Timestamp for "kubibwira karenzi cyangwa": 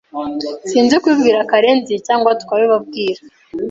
1.01-2.29